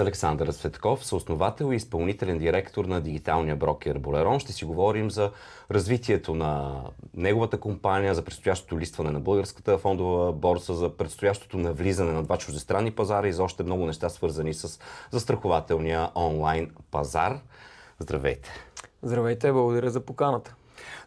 [0.00, 4.40] С Александър Светков, съосновател и изпълнителен директор на дигиталния брокер Болерон.
[4.40, 5.30] Ще си говорим за
[5.70, 6.82] развитието на
[7.14, 12.90] неговата компания, за предстоящото листване на българската фондова борса, за предстоящото навлизане на два чуждестранни
[12.90, 17.38] пазара и за още много неща свързани с застрахователния онлайн пазар.
[17.98, 18.50] Здравейте!
[19.02, 20.54] Здравейте, благодаря за поканата.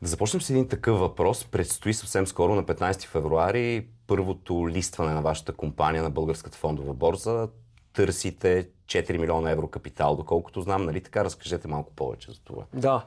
[0.01, 1.45] Да започнем с един такъв въпрос.
[1.45, 7.47] Предстои съвсем скоро на 15 февруари първото листване на вашата компания на Българската фондова борса.
[7.93, 11.23] Търсите 4 милиона евро капитал, доколкото знам, нали така?
[11.23, 12.63] Разкажете малко повече за това.
[12.73, 13.05] Да.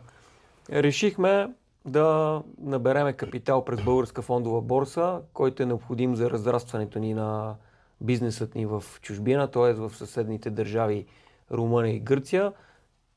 [0.72, 1.48] Решихме
[1.84, 7.54] да набереме капитал през Българска фондова борса, който е необходим за разрастването ни на
[8.00, 9.72] бизнесът ни в чужбина, т.е.
[9.72, 11.06] в съседните държави
[11.52, 12.52] Румъния и Гърция.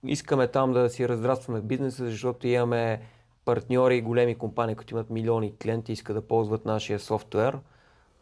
[0.04, 3.02] Искаме там да си разрастваме бизнеса, защото имаме
[3.46, 7.58] партньори и големи компании, които имат милиони клиенти, искат да ползват нашия софтуер,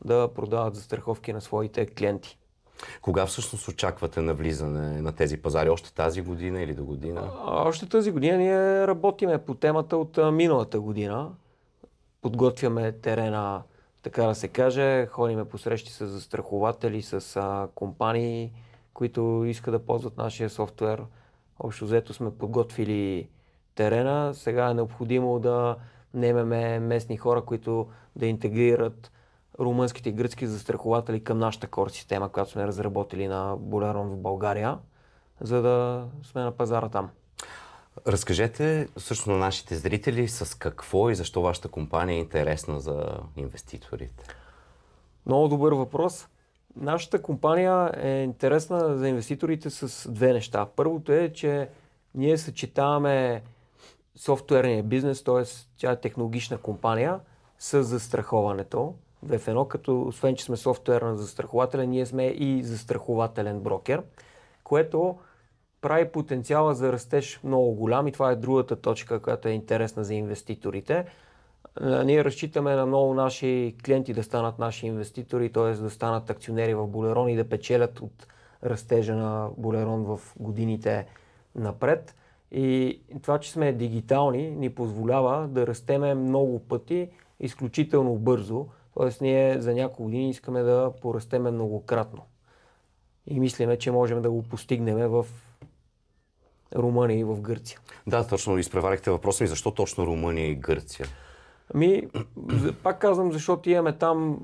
[0.05, 2.37] да продават застраховки на своите клиенти.
[3.01, 5.69] Кога всъщност очаквате навлизане на тези пазари?
[5.69, 7.31] Още тази година или до година?
[7.45, 11.31] Още тази година ние работиме по темата от миналата година.
[12.21, 13.61] Подготвяме терена,
[14.03, 17.41] така да се каже, ходиме по срещи с застрахователи, с
[17.75, 18.51] компании,
[18.93, 21.03] които искат да ползват нашия софтуер.
[21.59, 23.29] Общо взето сме подготвили
[23.75, 24.33] терена.
[24.33, 25.75] Сега е необходимо да
[26.13, 29.11] немеме местни хора, които да интегрират
[29.59, 34.77] румънските и гръцки застрахователи към нашата кор система, която сме разработили на Болярон в България,
[35.41, 37.09] за да сме на пазара там.
[38.07, 44.23] Разкажете също на нашите зрители с какво и защо вашата компания е интересна за инвеститорите.
[45.25, 46.27] Много добър въпрос.
[46.75, 50.67] Нашата компания е интересна за инвеститорите с две неща.
[50.75, 51.69] Първото е, че
[52.15, 53.43] ние съчетаваме
[54.15, 55.43] софтуерния бизнес, т.е.
[55.77, 57.19] тя е технологична компания
[57.59, 58.95] с застраховането
[59.27, 64.03] в едно, като освен, че сме софтуерна застрахователен, ние сме и застрахователен брокер,
[64.63, 65.17] което
[65.81, 70.13] прави потенциала за растеж много голям и това е другата точка, която е интересна за
[70.13, 71.05] инвеститорите.
[71.81, 75.71] Ние разчитаме на много наши клиенти да станат наши инвеститори, т.е.
[75.71, 78.27] да станат акционери в Болерон и да печелят от
[78.63, 81.05] растежа на Болерон в годините
[81.55, 82.15] напред.
[82.51, 87.09] И това, че сме дигитални, ни позволява да растеме много пъти,
[87.39, 88.65] изключително бързо.
[88.97, 92.21] Тоест ние за няколко години искаме да порастеме многократно.
[93.27, 95.25] И мислиме, че можем да го постигнем в
[96.75, 97.79] Румъния и в Гърция.
[98.07, 101.07] Да, точно изпреварихте въпроса ми, защо точно Румъния и Гърция?
[101.73, 102.07] Ами,
[102.83, 104.39] пак казвам, защото имаме там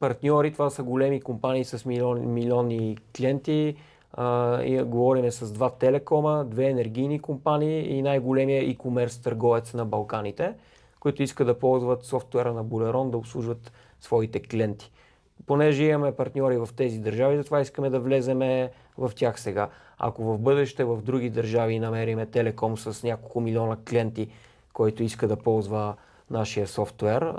[0.00, 3.76] партньори, това са големи компании с милиони, милиони клиенти,
[4.12, 10.54] а, и говориме с два телекома, две енергийни компании и най-големия e-commerce търговец на Балканите,
[11.00, 13.72] които искат да ползват софтуера на Болерон да обслужват
[14.04, 14.90] своите клиенти.
[15.46, 19.68] Понеже имаме партньори в тези държави, затова искаме да влеземе в тях сега.
[19.98, 24.28] Ако в бъдеще в други държави намериме телеком с няколко милиона клиенти,
[24.72, 25.96] който иска да ползва
[26.30, 27.34] нашия софтуер,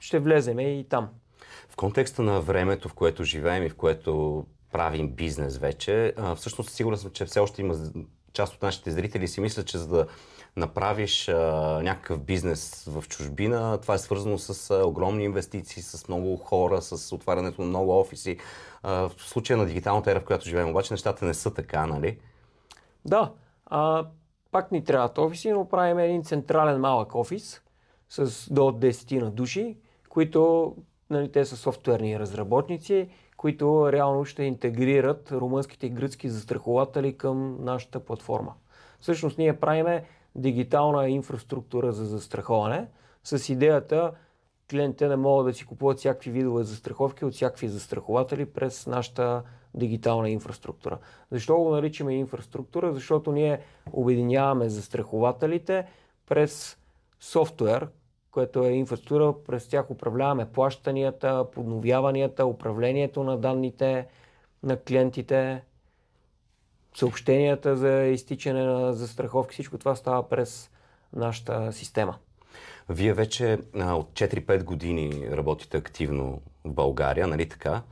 [0.00, 1.08] ще влеземе и там.
[1.68, 6.14] В контекста на времето, в което живеем и в което правим бизнес вече.
[6.36, 7.74] Всъщност сигурен съм, че все още има
[8.32, 10.06] част от нашите зрители си мислят, че за да
[10.56, 11.34] направиш а,
[11.82, 17.14] някакъв бизнес в чужбина, това е свързано с а, огромни инвестиции, с много хора, с
[17.14, 18.38] отварянето на много офиси.
[18.82, 22.18] А, в случая на дигиталната ера, в която живеем, обаче нещата не са така, нали?
[23.04, 23.32] Да.
[23.66, 24.06] А,
[24.50, 27.62] пак ни трябват офиси, но правим един централен малък офис
[28.08, 29.76] с до 10 на души,
[30.08, 30.74] които
[31.10, 33.08] нали, те са софтуерни разработници
[33.40, 38.52] които реално ще интегрират румънските и гръцки застрахователи към нашата платформа.
[39.00, 42.88] Всъщност ние правиме дигитална инфраструктура за застраховане
[43.24, 44.12] с идеята
[44.70, 49.42] клиентите не могат да си купуват всякакви видове застраховки от всякакви застрахователи през нашата
[49.74, 50.98] дигитална инфраструктура.
[51.30, 52.92] Защо го наричаме инфраструктура?
[52.92, 53.60] Защото ние
[53.92, 55.86] обединяваме застрахователите
[56.28, 56.78] през
[57.20, 57.88] софтуер,
[58.30, 64.06] което е инфраструктура, през тях управляваме плащанията, подновяванията, управлението на данните
[64.62, 65.62] на клиентите,
[66.94, 70.70] съобщенията за изтичане на застраховки, всичко това става през
[71.12, 72.14] нашата система.
[72.88, 77.82] Вие вече а, от 4-5 години работите активно в България, нали така?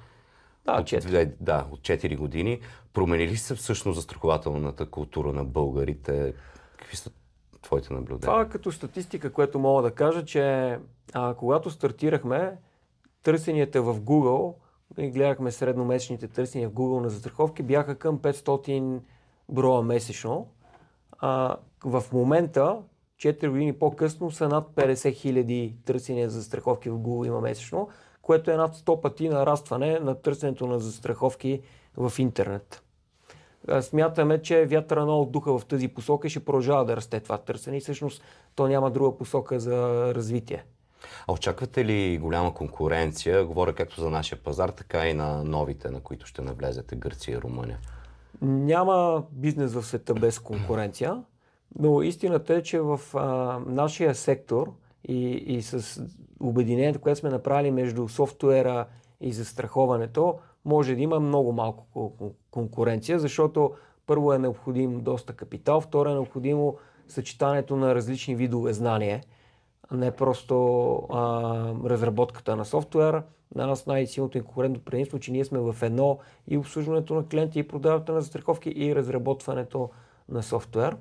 [0.65, 1.33] Да, 4.
[1.41, 2.61] Да, от 4 години.
[2.93, 6.35] Промени ли се всъщност застрахователната култура на българите?
[6.77, 7.11] Какви са
[7.62, 8.21] твоите наблюдения?
[8.21, 10.79] Това като статистика, което мога да кажа, че
[11.12, 12.56] а, когато стартирахме,
[13.23, 14.55] търсенията в Google,
[14.96, 19.00] и гледахме средномесечните търсения в Google на застраховки, бяха към 500
[19.49, 20.46] броя месечно.
[21.19, 22.82] А, в момента,
[23.19, 27.88] 4 години по-късно, са над 50 хиляди търсения за застраховки в Google има месечно,
[28.23, 31.62] което е над 100 пъти нарастване на търсенето на застраховки
[31.96, 32.82] в интернет.
[33.81, 37.76] смятаме, че вятъра много духа в тази посока и ще продължава да расте това търсене
[37.76, 38.23] и всъщност
[38.55, 40.64] то няма друга посока за развитие.
[41.27, 43.45] А очаквате ли голяма конкуренция?
[43.45, 47.41] Говоря както за нашия пазар, така и на новите, на които ще навлезете Гърция и
[47.41, 47.79] Румъния.
[48.43, 51.23] Няма бизнес в света без конкуренция,
[51.79, 54.73] но истината е, че в а, нашия сектор
[55.09, 56.03] и, и с
[56.41, 58.87] обединението, което сме направили между софтуера
[59.21, 62.12] и застраховането, може да има много малко
[62.51, 63.73] конкуренция, защото
[64.06, 66.77] първо е необходим доста капитал, второ е необходимо
[67.09, 69.23] съчетанието на различни видове знание,
[69.93, 71.52] не просто а,
[71.85, 73.23] разработката на софтуер.
[73.55, 76.19] На нас най-силното и конкурентно предимство, че ние сме в едно
[76.49, 79.90] и обслужването на клиенти, и продаването на застраховки, и разработването
[80.29, 80.96] на софтуер.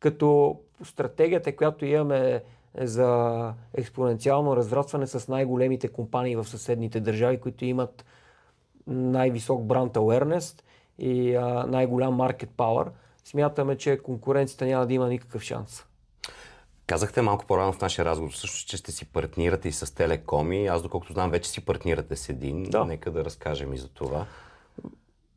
[0.00, 2.42] Като стратегията, която имаме
[2.80, 8.04] за експоненциално разрастване с най-големите компании в съседните държави, които имат
[8.86, 10.62] най-висок бранд awareness
[10.98, 12.88] и а, най-голям market power,
[13.24, 15.86] смятаме, че конкуренцията няма да има никакъв шанс.
[16.86, 20.66] Казахте малко по-рано в нашия разговор, също, че ще си партнирате и с телекоми.
[20.66, 22.62] Аз, доколкото знам, вече си партнирате с един.
[22.62, 22.84] Да.
[22.84, 24.26] Нека да разкажем и за това.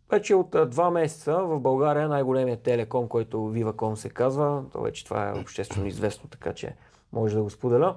[0.10, 5.30] Вече от два месеца в България най-големият телеком, който Viva.com се казва, то вече това
[5.30, 6.76] е обществено известно, така че
[7.14, 7.96] може да го споделя,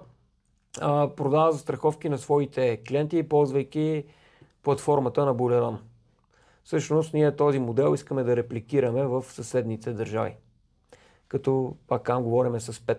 [1.17, 4.05] продава застраховки на своите клиенти, ползвайки
[4.63, 5.79] платформата на Булеран.
[6.65, 10.35] Всъщност ние този модел искаме да репликираме в съседните държави.
[11.29, 12.99] Като пак там говорим с 5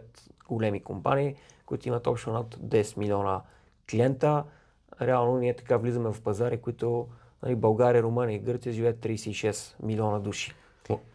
[0.53, 1.35] големи компании,
[1.65, 3.41] които имат общо над 10 милиона
[3.91, 4.43] клиента.
[5.01, 7.07] Реално ние така влизаме в пазари, които
[7.43, 10.53] нали, България, Румъния и Гърция живеят 36 милиона души.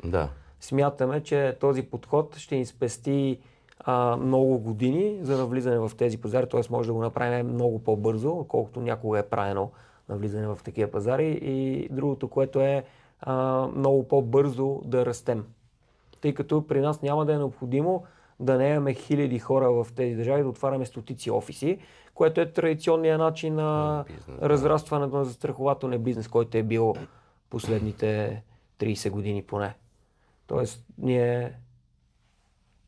[0.05, 0.29] Да.
[0.61, 3.38] Смятаме, че този подход ще ни спести
[3.81, 6.61] а, много години за навлизане в тези пазари, т.е.
[6.70, 9.70] може да го направим много по-бързо, колкото някога е правено
[10.08, 11.38] навлизане в такива пазари.
[11.43, 12.84] И другото, което е
[13.20, 15.44] а, много по-бързо да растем.
[16.20, 18.05] Тъй като при нас няма да е необходимо
[18.40, 21.79] да не имаме хиляди хора в тези държави, да отваряме стотици офиси,
[22.14, 26.94] което е традиционният начин на бизнес, разрастването на застрахователния бизнес, който е бил
[27.50, 28.43] последните
[28.79, 29.75] 30 години поне.
[30.46, 31.52] Тоест, ние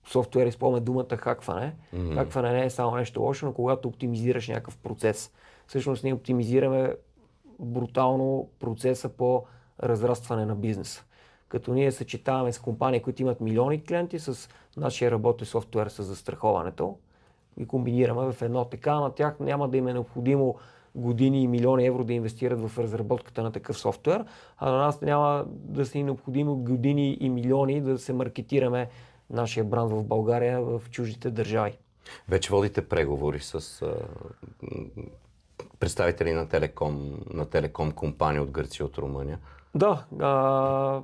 [0.07, 1.77] софтуер използваме думата хакване.
[1.95, 2.15] Mm-hmm.
[2.15, 5.33] Хакване не е само нещо лошо, но когато оптимизираш някакъв процес.
[5.67, 6.95] Всъщност ние оптимизираме
[7.59, 9.45] брутално процеса по
[9.83, 11.05] разрастване на бизнеса.
[11.51, 16.97] Като ние съчетаваме с компании, които имат милиони клиенти, с нашия работен софтуер с застраховането
[17.57, 18.65] и комбинираме в едно.
[18.65, 20.57] Така на тях няма да им е необходимо
[20.95, 24.25] години и милиони евро да инвестират в разработката на такъв софтуер,
[24.59, 28.89] а на нас няма да са ни необходимо години и милиони да се маркетираме
[29.31, 31.79] нашия бранд в България в чуждите държави.
[32.29, 33.95] Вече водите преговори с а,
[35.79, 39.39] представители на телеком, на телеком компания от Гърция от Румъния.
[39.75, 41.03] Да, а,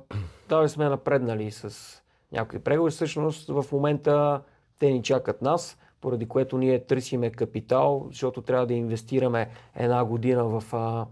[0.49, 1.93] да сме напреднали с
[2.31, 2.91] някои преговори.
[2.91, 4.41] Всъщност в момента
[4.79, 10.43] те ни чакат нас, поради което ние търсиме капитал, защото трябва да инвестираме една година
[10.45, 11.05] в а,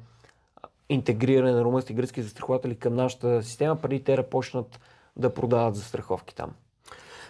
[0.90, 4.80] интегриране на румънски и гръцки застрахователи към нашата система, преди те да почнат
[5.18, 6.52] да продават застраховки там.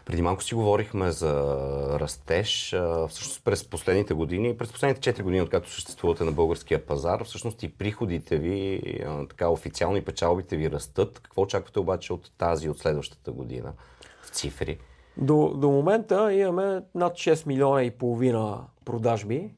[0.06, 1.58] Преди малко си говорихме за
[2.00, 2.76] растеж.
[3.10, 7.78] Всъщност през последните години, през последните 4 години, откакто съществувате на българския пазар, всъщност и
[7.78, 8.82] приходите ви,
[9.30, 11.20] така официално и печалбите ви растат.
[11.20, 13.74] Какво очаквате обаче от тази, от следващата година
[14.22, 14.78] в цифри?
[15.18, 19.52] До, до момента имаме над 6 милиона и половина продажби,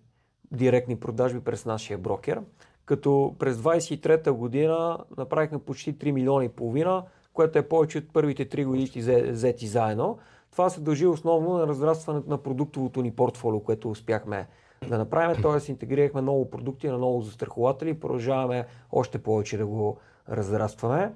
[0.52, 2.42] директни продажби през нашия брокер,
[2.86, 8.50] като през 23-та година направихме почти 3 милиона и половина, което е повече от първите
[8.50, 8.90] 3 години
[9.32, 10.18] взети заедно.
[10.58, 14.48] Това се дължи основно на разрастването на продуктовото ни портфолио, което успяхме
[14.88, 15.42] да направим.
[15.42, 15.72] Т.е.
[15.72, 19.98] интегрирахме много продукти на много застрахователи и продължаваме още повече да го
[20.30, 21.14] разрастваме.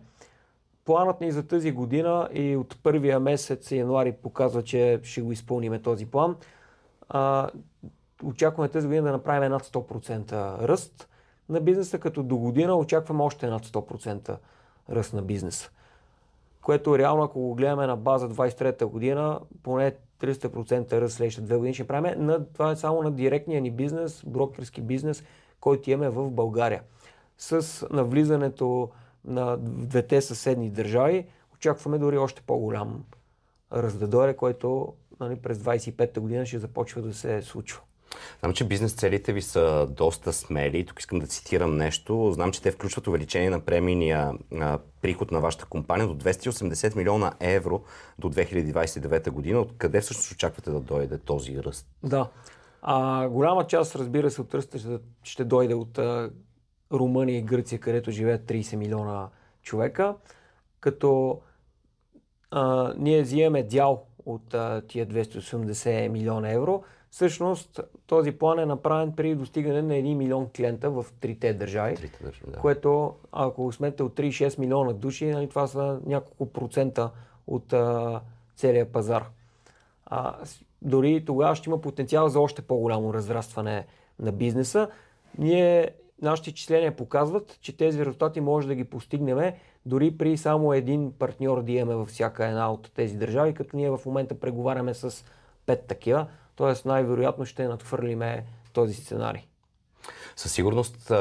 [0.86, 5.82] Планът ни за тази година и от първия месец януари показва, че ще го изпълниме
[5.82, 6.36] този план.
[7.10, 7.50] А,
[8.24, 11.10] очакваме тази година да направим над 100% ръст
[11.50, 14.38] на бизнеса, като до година очакваме още над 100%
[14.90, 15.72] ръст на бизнеса
[16.62, 21.74] което реално, ако го гледаме на база 23-та година, поне 300% ръст следващите две години
[21.74, 22.26] ще правим.
[22.26, 25.24] На, това е само на директния ни бизнес, брокерски бизнес,
[25.60, 26.82] който имаме в България.
[27.38, 28.90] С навлизането
[29.26, 33.04] на двете съседни държави, очакваме дори още по-голям
[33.74, 37.82] раздадоре, който нали, през 25-та година ще започва да се случва.
[38.40, 40.86] Знам, че бизнес целите ви са доста смели.
[40.86, 42.32] Тук искам да цитирам нещо.
[42.34, 44.32] Знам, че те включват увеличение на премийния
[45.02, 47.82] приход на вашата компания до 280 милиона евро
[48.20, 49.60] до 2029 година.
[49.60, 51.88] Откъде всъщност очаквате да дойде този ръст?
[52.04, 52.30] Да.
[52.82, 56.30] А, голяма част, разбира се, от ръста ще, ще дойде от а,
[56.92, 59.30] Румъния и Гърция, където живеят 30 милиона
[59.64, 60.16] човека.
[60.80, 61.42] като
[62.52, 66.84] а, ние взимаме дял от а, тия 280 милиона евро.
[67.12, 72.24] Всъщност този план е направен при достигане на 1 милион клиента в трите държави, Трите
[72.24, 72.60] държави, да.
[72.60, 77.10] което ако сметате от 36 милиона души, нали, това са няколко процента
[77.48, 78.22] от а,
[78.56, 79.26] целия пазар.
[80.06, 80.36] А,
[80.82, 83.86] дори тогава ще има потенциал за още по-голямо разрастване
[84.20, 84.90] на бизнеса.
[85.38, 85.90] Ние,
[86.22, 89.54] нашите изчисления показват, че тези резултати може да ги постигнем
[89.86, 93.90] дори при само един партньор да имаме във всяка една от тези държави, като ние
[93.90, 95.26] в момента преговаряме с
[95.66, 96.88] пет такива, т.е.
[96.88, 99.42] най-вероятно ще надхвърлиме този сценарий.
[100.36, 101.12] Със сигурност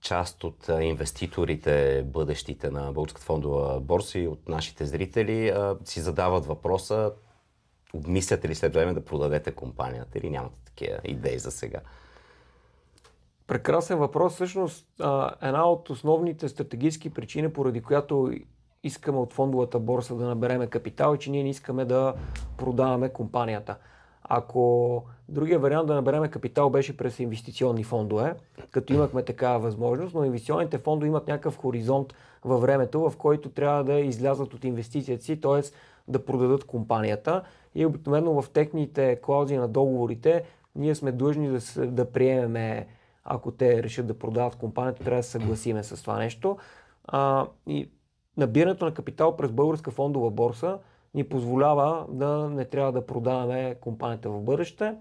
[0.00, 5.52] част от инвеститорите, бъдещите на Българската фондова борса и от нашите зрители
[5.84, 7.12] си задават въпроса,
[7.92, 11.80] обмисляте ли след време да продадете компанията или нямате такива идеи за сега?
[13.46, 14.34] Прекрасен въпрос.
[14.34, 14.86] Всъщност,
[15.42, 18.32] една от основните стратегически причини, поради която
[18.82, 22.14] искаме от фондовата борса да набереме капитал, е, че ние не искаме да
[22.56, 23.76] продаваме компанията.
[24.24, 28.34] Ако другия вариант да набереме капитал беше през инвестиционни фондове,
[28.70, 32.14] като имахме такава възможност, но инвестиционните фондове имат някакъв хоризонт
[32.44, 35.60] във времето, в който трябва да излязат от инвестицията си, т.е.
[36.08, 37.42] да продадат компанията.
[37.74, 40.44] И обикновено в техните клаузи на договорите
[40.76, 42.86] ние сме длъжни да, да приемеме
[43.24, 46.58] ако те решат да продават компанията, трябва да се съгласиме с това нещо.
[47.04, 47.90] А, и
[48.36, 50.78] набирането на капитал през българска фондова борса
[51.14, 54.94] ни позволява да не трябва да продаваме компанията в бъдеще.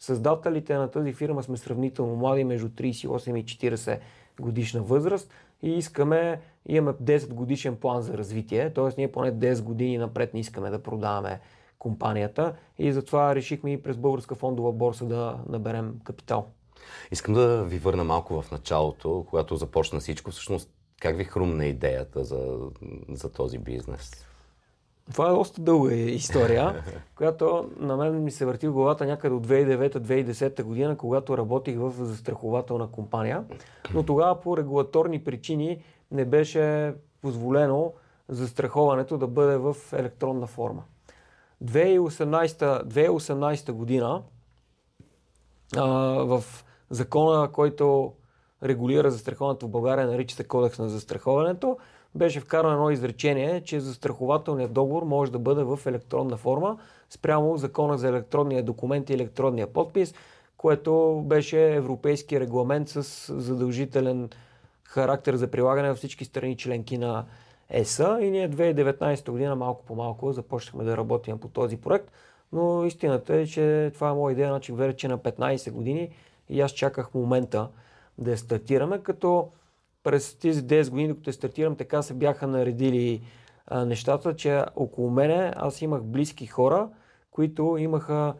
[0.00, 4.00] Създателите на тази фирма сме сравнително млади, между 38 и 40
[4.40, 5.30] годишна възраст
[5.62, 8.88] и искаме, имаме 10 годишен план за развитие, т.е.
[8.98, 11.40] ние поне 10 години напред не искаме да продаваме
[11.78, 16.46] компанията и затова решихме и през българска фондова борса да наберем капитал.
[17.10, 20.30] Искам да ви върна малко в началото, когато започна всичко.
[20.30, 22.58] Всъщност, как ви хрумна идеята за,
[23.08, 24.26] за този бизнес?
[25.12, 26.82] Това е доста дълга история,
[27.16, 31.92] която на мен ми се върти в главата някъде от 2009-2010 година, когато работих в
[31.98, 33.44] застрахователна компания.
[33.94, 37.92] Но тогава по регулаторни причини не беше позволено
[38.28, 40.82] застраховането да бъде в електронна форма.
[41.64, 44.22] 2018, 2018 година
[45.76, 45.84] а,
[46.24, 46.44] в
[46.90, 48.12] закона, който
[48.62, 51.78] регулира застраховането в България, нарича се Кодекс на застраховането,
[52.14, 56.78] беше вкарано едно изречение, че застрахователният договор може да бъде в електронна форма
[57.10, 60.14] спрямо закона за електронния документ и електронния подпис,
[60.56, 64.30] което беше европейски регламент с задължителен
[64.84, 67.24] характер за прилагане във всички страни членки на
[67.70, 68.18] ЕСА.
[68.20, 72.10] И ние 2019 година малко по малко започнахме да работим по този проект,
[72.52, 76.10] но истината е, че това е моя идея, значи вече на 15 години
[76.48, 77.68] и аз чаках момента
[78.18, 79.48] да я стартираме, като
[80.04, 83.22] през тези 10 години, докато стартирам, така се бяха наредили
[83.66, 86.88] а, нещата, че около мене аз имах близки хора,
[87.30, 88.34] които имаха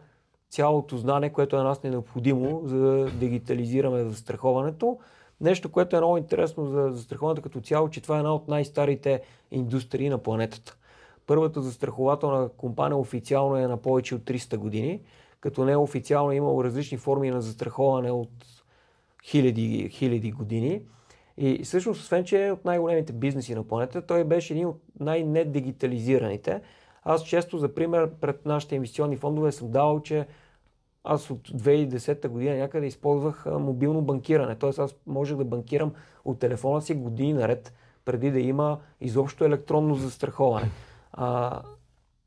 [0.49, 4.99] цялото знание, което на нас не е необходимо, за да дигитализираме застраховането.
[5.41, 9.21] Нещо, което е много интересно за застраховането като цяло, че това е една от най-старите
[9.51, 10.77] индустрии на планетата.
[11.27, 15.01] Първата застрахователна компания официално е на повече от 300 години,
[15.39, 18.29] като неофициално е имало различни форми на застраховане от
[19.23, 20.81] хиляди, хиляди години.
[21.37, 26.61] И всъщност, освен че е от най-големите бизнеси на планетата, той беше един от най-недигитализираните.
[27.03, 30.27] Аз често, за пример, пред нашите инвестиционни фондове съм давал, че
[31.03, 34.55] аз от 2010 година някъде използвах мобилно банкиране.
[34.55, 35.93] Тоест аз можех да банкирам
[36.25, 37.73] от телефона си години наред,
[38.05, 40.69] преди да има изобщо електронно застраховане.
[41.13, 41.61] А,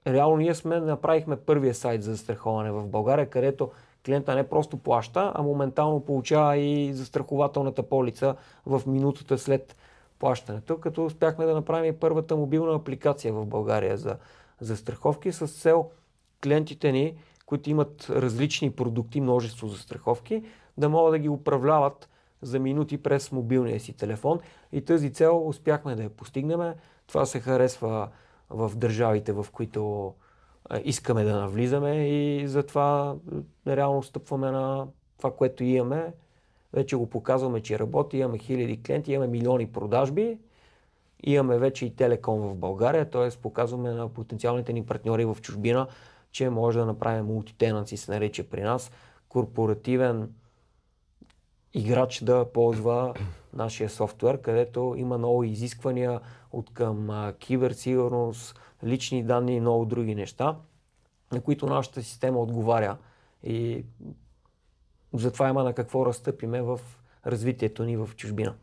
[0.07, 3.71] реално ние сме, направихме първия сайт за застраховане в България, където
[4.09, 8.37] клиента не просто плаща, а моментално получава и застрахователната полица
[8.67, 9.77] в минутата след
[10.19, 14.17] плащането, като успяхме да направим и първата мобилна апликация в България за
[14.61, 15.91] застраховки с цел
[16.43, 17.15] клиентите ни,
[17.47, 20.43] които имат различни продукти, множество застраховки,
[20.79, 22.09] да могат да ги управляват
[22.43, 24.41] за минути през мобилния си телефон.
[24.73, 26.75] И тази цел успяхме да я постигнем.
[27.07, 28.09] Това се харесва
[28.51, 30.15] в държавите, в които
[30.85, 33.17] искаме да навлизаме и затова
[33.67, 34.87] реално стъпваме на
[35.19, 36.13] това, което имаме.
[36.73, 40.39] Вече го показваме, че работи, имаме хиляди клиенти, имаме милиони продажби,
[41.23, 43.31] имаме вече и телеком в България, т.е.
[43.31, 45.87] показваме на потенциалните ни партньори в чужбина,
[46.33, 48.91] че може да направим мултитенанси, се нарича при нас,
[49.29, 50.33] корпоративен
[51.75, 53.15] играч да ползва
[53.53, 56.21] нашия софтуер, където има много изисквания
[56.53, 60.57] от към киберсигурност, лични данни и много други неща,
[61.33, 62.97] на които нашата система отговаря.
[63.43, 63.85] И
[65.13, 66.81] затова има на какво разстъпиме в
[67.27, 68.55] развитието ни в чужбина.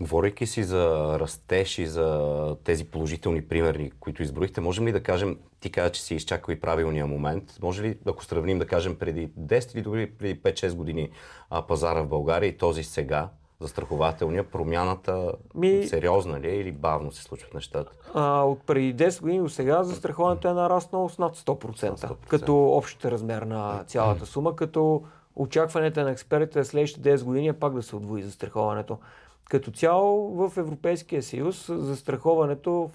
[0.00, 5.38] Говорейки си за растеж и за тези положителни примери, които изброихте, можем ли да кажем,
[5.60, 9.28] ти каза, че си изчакал и правилния момент, може ли, ако сравним, да кажем, преди
[9.28, 11.10] 10 или дори преди 5-6 години
[11.50, 13.30] а, пазара в България и този сега,
[13.60, 15.86] застрахователния, промяната Ми...
[15.86, 17.92] сериозна ли е или бавно се случват нещата?
[18.14, 22.14] А, от преди 10 години до сега застраховането е нараснало с над 100%, 100%.
[22.28, 25.02] като общата размер на цялата сума, като
[25.36, 28.98] очакванията на експертите следващите 10 години е пак да се отвои застраховането.
[29.44, 32.90] Като цяло в Европейския съюз застраховането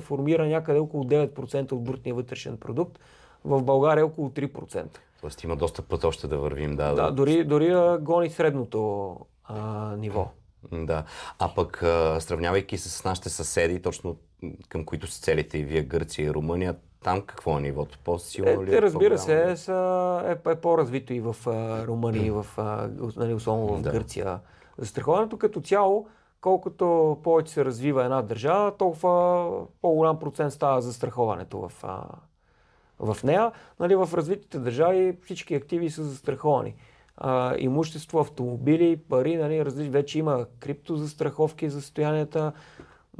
[0.00, 2.98] формира някъде около 9% от брутния вътрешен продукт,
[3.44, 4.86] в България около 3%.
[5.20, 6.76] Тоест има доста път още да вървим.
[6.76, 7.12] Да, да, да.
[7.12, 9.16] Дори, дори гони средното
[9.52, 10.30] а, ниво.
[10.72, 11.04] Да.
[11.38, 14.16] А пък, а, сравнявайки се с нашите съседи, точно
[14.68, 17.98] към които се целите и вие, Гърция и Румъния, там какво е нивото?
[18.04, 18.82] По-силно е, ли е?
[18.82, 23.34] Разбира се, е, са, е, е по-развито и в а, Румъния, и в, а, нали,
[23.34, 23.90] особено в да.
[23.90, 24.40] Гърция.
[24.78, 26.08] Застраховането като цяло,
[26.40, 29.48] колкото повече се развива една държава, толкова
[29.82, 32.04] по-голям процент става застраховането в, а,
[32.98, 33.52] в нея.
[33.80, 36.74] Нали, в развитите държави всички активи са застраховани
[37.16, 42.52] а, имущество, автомобили, пари, нали, различ, вече има криптозастраховки за състоянията.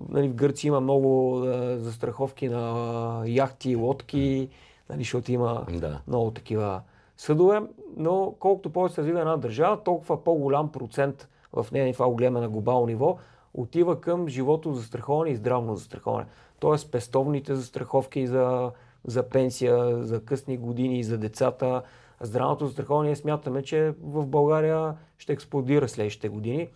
[0.09, 4.49] Нали, в Гърция има много а, застраховки на яхти, лодки,
[4.91, 6.01] нали, защото има да.
[6.09, 6.81] много такива
[7.17, 7.63] съдове.
[7.97, 12.49] Но колкото повече се развива една държава, толкова по-голям процент в нея, това го на
[12.49, 13.19] глобално ниво,
[13.55, 16.27] отива към живото застраховане и здравно застраховане.
[16.61, 18.71] Тоест пестовните застраховки за,
[19.05, 21.83] за пенсия, за късни години, за децата,
[22.21, 26.69] здравното застрахование смятаме, че в България ще експлодира следващите години,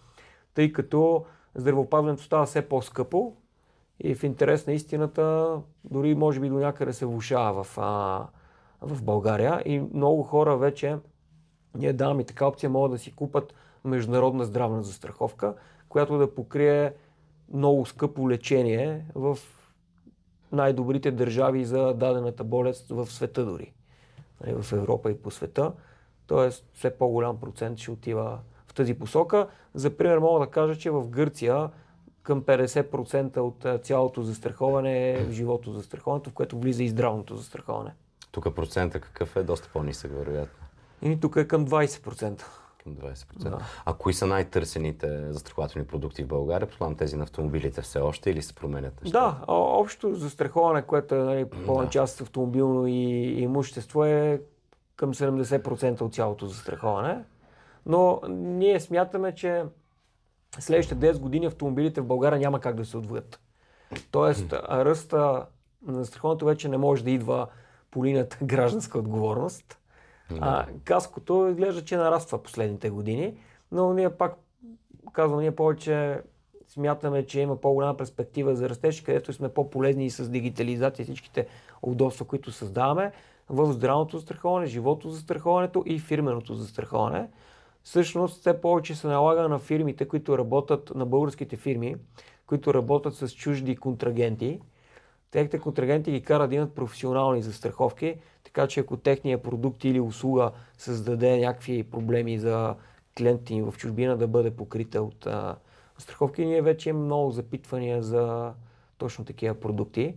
[0.55, 3.33] тъй като здравеопазването става все по-скъпо
[4.01, 8.27] и в интерес на истината дори може би до някъде се влушава в, а,
[8.81, 9.63] в България.
[9.65, 10.97] И много хора вече,
[11.75, 15.55] ние даваме така опция, могат да си купат международна здравна застраховка,
[15.89, 16.93] която да покрие
[17.53, 19.39] много скъпо лечение в
[20.57, 23.73] най-добрите държави за дадената болест в света дори.
[24.41, 25.73] Нали, в Европа и по света.
[26.27, 29.49] Тоест, все по-голям процент ще отива в тази посока.
[29.75, 31.71] За пример мога да кажа, че в Гърция
[32.23, 37.95] към 50% от цялото застраховане е живото застраховането, в което влиза и здравното застраховане.
[38.33, 39.43] Тук процента какъв е?
[39.43, 40.67] Доста по-нисък, вероятно.
[41.03, 42.43] И тук е към 20%
[42.87, 43.51] към 20%.
[43.51, 43.59] Да.
[43.85, 46.69] А кои са най-търсените застрахователни продукти в България?
[46.69, 49.21] Предполагам тези на автомобилите все още или се променят неща?
[49.21, 51.89] Да, общо застраховане, което е нали, да.
[51.91, 52.93] част автомобилно и
[53.43, 54.41] имущество е
[54.97, 57.25] към 70% от цялото застраховане.
[57.87, 59.65] Но ние смятаме, че
[60.59, 63.41] следващите 10 години автомобилите в България няма как да се отвоят.
[64.11, 65.47] Тоест, ръста
[65.87, 67.47] на застраховането вече не може да идва
[67.91, 69.79] по линията гражданска отговорност,
[70.41, 73.35] а, каското изглежда, че нараства последните години,
[73.73, 74.35] но ние пак,
[75.13, 76.21] казвам, ние повече
[76.69, 81.47] смятаме, че има по-голяма перспектива за растеж, където сме по-полезни и с дигитализация всичките
[81.83, 83.13] удобства, които създаваме
[83.49, 87.29] в здравното застраховане, живото застраховането и фирменото застраховане.
[87.83, 91.97] Всъщност, все повече се налага на фирмите, които работят, на българските фирми,
[92.47, 94.61] които работят с чужди контрагенти.
[95.31, 98.17] Техните контрагенти ги карат да имат професионални застраховки,
[98.57, 102.75] така че ако техния продукт или услуга създаде някакви проблеми за
[103.19, 105.57] клиентите ни в чужбина да бъде покрита от а,
[105.99, 108.53] страховки, ние вече имаме много запитвания за
[108.99, 110.15] точно такива продукти,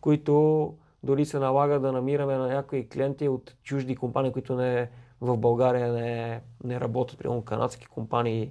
[0.00, 4.90] които дори се налага да намираме на някои клиенти от чужди компании, които не,
[5.20, 8.50] в България не, не работят, примерно канадски компании,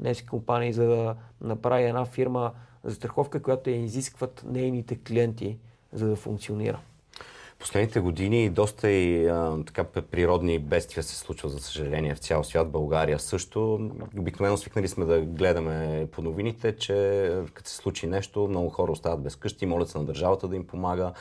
[0.00, 2.52] немски компании, за да направи една фирма
[2.84, 5.58] за страховка, която я изискват нейните клиенти,
[5.92, 6.80] за да функционира.
[7.58, 12.70] Последните години доста и а, така природни бедствия се случват, за съжаление, в цял свят,
[12.70, 13.90] България също.
[14.18, 19.22] Обикновено свикнали сме да гледаме по новините, че като се случи нещо, много хора остават
[19.22, 21.12] без къщи, молят се на държавата да им помага.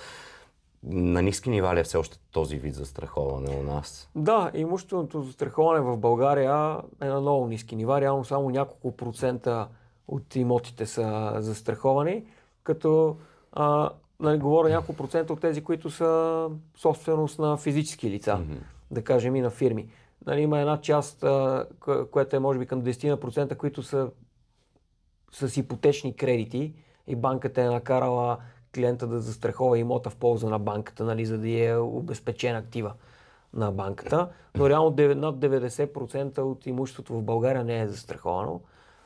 [0.83, 4.09] На ниски нива ли е все още този вид застраховане у нас?
[4.15, 8.01] Да, имущественото застраховане в България е на много ниски нива.
[8.01, 9.67] Реално само няколко процента
[10.07, 12.23] от имотите са застраховани,
[12.63, 13.17] като
[13.51, 18.57] а, нали, говоря няколко процента от тези, които са собственост на физически лица, mm-hmm.
[18.91, 19.89] да кажем и на фирми.
[20.25, 21.25] Нали, има една част,
[22.11, 24.09] която е може би към 10%, които са
[25.31, 26.73] с ипотечни кредити
[27.07, 28.37] и банката е накарала
[28.75, 32.93] клиента да застрахова имота в полза на банката, нали, за да е обезпечен актива
[33.53, 34.29] на банката.
[34.55, 38.61] Но реално над 90% от имуществото в България не е застраховано.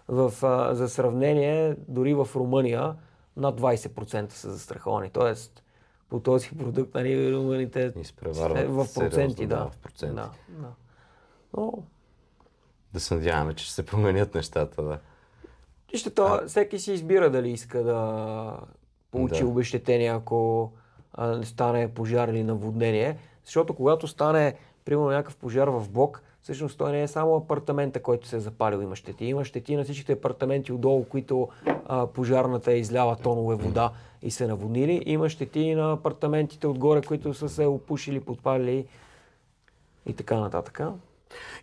[0.08, 0.32] В,
[0.76, 2.95] за сравнение, дори в Румъния
[3.38, 5.10] над 20% са застраховани.
[5.10, 5.63] Тоест,
[6.10, 7.94] по този продукт, нали, румъните
[8.67, 9.65] в проценти, да.
[9.65, 10.15] В проценти.
[10.15, 10.72] Да, да.
[11.58, 11.84] Но,
[12.94, 15.00] Да се надяваме, че ще се променят нещата, да.
[15.91, 16.48] Вижте, то, а...
[16.48, 18.58] всеки си избира дали иска да
[19.12, 19.48] получи да.
[19.48, 20.72] обещетение, ако
[21.13, 23.17] а, стане пожар или наводнение.
[23.46, 28.27] Защото когато стане, примерно, някакъв пожар в блок, всъщност той не е само апартамента, който
[28.27, 29.25] се е запалил, има щети.
[29.25, 31.49] Има щети на всичките апартаменти отдолу, които
[31.86, 35.04] а, пожарната е изляла тонове вода и се наводнили.
[35.06, 38.86] Има щети на апартаментите отгоре, които са се опушили, подпалили
[40.06, 40.82] и така нататък.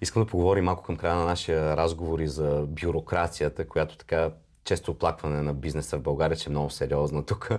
[0.00, 4.30] Искам да поговорим малко към края на нашия разговор и за бюрокрацията, която така
[4.68, 7.50] често оплакване на бизнеса в България, че е много сериозно тук.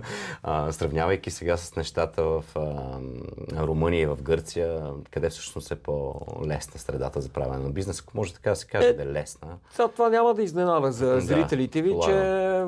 [0.42, 6.80] А, сравнявайки сега с нещата в а, Румъния и в Гърция, къде всъщност е по-лесна
[6.80, 9.48] средата за правене на бизнес, ако може така да се каже, е, да е лесна.
[9.70, 12.10] Сега това няма да изненада за зрителите ви, че,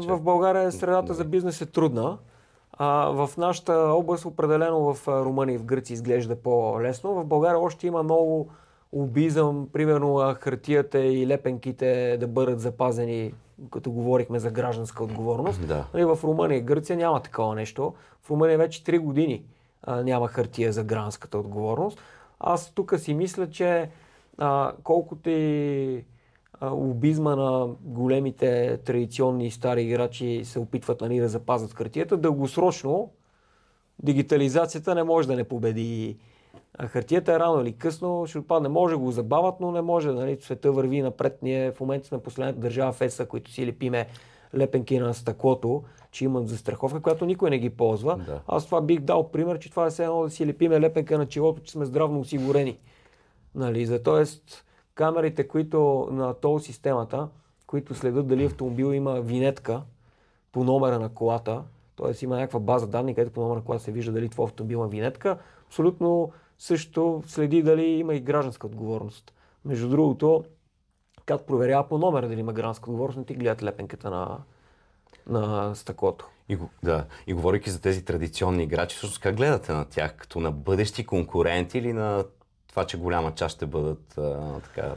[0.03, 2.19] че в България средата за бизнес е трудна.
[2.73, 7.15] А, в нашата област, определено в Румъния и в Гърция изглежда по-лесно.
[7.15, 8.49] В България още има много
[8.93, 13.35] лобизъм, примерно хартията и лепенките да бъдат запазени,
[13.71, 15.67] като говорихме за гражданска отговорност.
[15.67, 15.85] Да.
[15.95, 17.95] Нали, в Румъния и Гърция няма такова нещо.
[18.23, 19.45] В Румъния вече 3 години
[19.83, 22.01] а, няма хартия за гражданската отговорност.
[22.41, 23.91] Аз тук си мисля, че
[24.39, 26.05] а, колкото и
[26.63, 33.11] лобизма на големите традиционни стари играчи се опитват нали, да запазят хартията, дългосрочно
[34.03, 36.17] дигитализацията не може да не победи
[36.81, 38.69] хартията е рано или късно ще отпадне.
[38.69, 40.11] Може да го забавят, но не може.
[40.11, 40.39] Нали?
[40.41, 41.39] Света върви напред.
[41.43, 44.07] Ние в момента сме последната държава в ЕСА, които си лепиме
[44.55, 48.17] лепенки на стъклото, че имат застраховка, която никой не ги ползва.
[48.17, 48.41] Да.
[48.47, 51.27] Аз това бих дал пример, че това е все едно да си лепиме лепенка на
[51.27, 52.79] челото, че сме здравно осигурени.
[53.55, 53.87] Нали?
[53.87, 57.29] За тоест, камерите, които на тол системата,
[57.67, 59.83] които следят дали автомобил има винетка
[60.53, 61.63] по номера на колата,
[61.97, 62.25] т.е.
[62.25, 64.89] има някаква база данни, където по номера на колата се вижда дали твой автомобил има
[64.89, 66.33] винетка, абсолютно
[66.63, 69.33] също следи дали има и гражданска отговорност.
[69.65, 70.45] Между другото,
[71.27, 74.39] като проверява по номера дали има гражданска отговорност, не ти гледат лепенката на,
[75.27, 76.29] на стъклото.
[76.49, 80.17] И, да, и говорейки за тези традиционни играчи, всъщност как гледате на тях?
[80.17, 82.25] Като на бъдещи конкуренти или на
[82.73, 84.95] това, че голяма част ще бъдат а, така,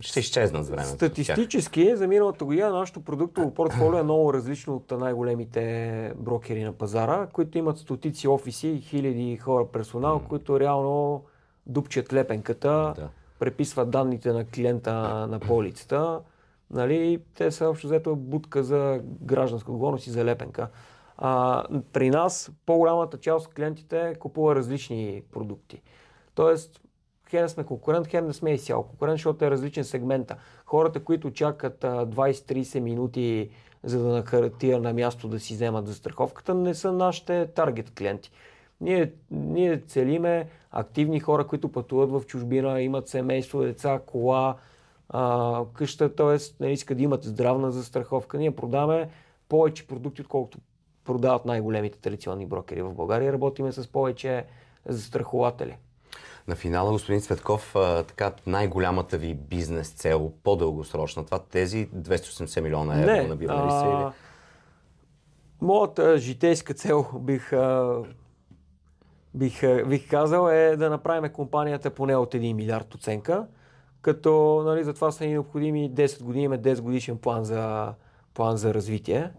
[0.00, 0.88] ще изчезнат с времето.
[0.88, 7.26] Статистически за миналата година нашето продуктово портфолио е много различно от най-големите брокери на пазара,
[7.32, 10.26] които имат стотици офиси, хиляди хора персонал, mm.
[10.26, 11.24] които реално
[11.66, 13.08] дупчат лепенката, да.
[13.38, 14.92] преписват данните на клиента
[15.30, 16.20] на полицата.
[16.70, 20.68] Нали, те са общо взето будка за гражданска отговорност и за лепенка.
[21.18, 25.82] А, при нас по-голямата част от клиентите купува различни продукти.
[26.34, 26.80] Тоест,
[27.30, 30.36] хем сме конкурент, хем не сме изцяло конкурент, защото е различен сегмента.
[30.66, 33.50] Хората, които чакат 20-30 минути
[33.82, 38.30] за да на на място да си вземат за страховката, не са нашите таргет клиенти.
[38.80, 44.56] Ние, ние целиме активни хора, които пътуват в чужбина, имат семейство, деца, кола,
[45.08, 46.64] а, къща, т.е.
[46.64, 48.38] не искат да имат здравна застраховка.
[48.38, 49.08] Ние продаваме
[49.48, 50.58] повече продукти, отколкото
[51.04, 53.32] продават най-големите традиционни брокери в България.
[53.32, 54.44] Работиме с повече
[54.86, 55.76] застрахователи.
[56.48, 57.72] На финала, господин Цветков,
[58.06, 63.86] така най-голямата ви бизнес цел, по-дългосрочна, това тези 280 милиона евро Не, набира ли се?
[63.86, 64.12] Или?
[65.60, 67.52] Моята житейска цел бих,
[69.34, 73.46] бих, бих казал е да направим компанията поне от 1 милиард оценка,
[74.02, 77.94] като нали, за това са ни необходими 10 години, имаме 10 годишен план за,
[78.34, 79.30] план за развитие.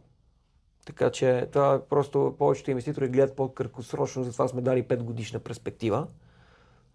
[0.85, 6.07] Така че това просто повечето инвеститори гледат по-краткосрочно, затова сме дали 5 годишна перспектива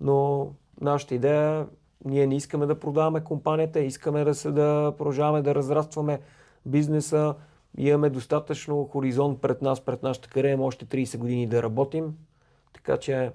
[0.01, 0.49] но
[0.81, 1.67] нашата идея,
[2.05, 6.21] ние не искаме да продаваме компанията, искаме да, се, да продължаваме да разрастваме
[6.67, 7.35] бизнеса,
[7.79, 12.17] имаме достатъчно хоризонт пред нас, пред нашата кариера, още 30 години да работим,
[12.73, 13.31] така че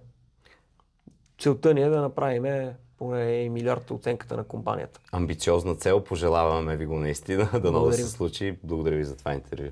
[1.40, 5.00] целта ни е да направим поне милиард оценката на компанията.
[5.12, 8.58] Амбициозна цел, пожелаваме ви го наистина, да много да се случи.
[8.64, 9.70] Благодаря ви за това интервю.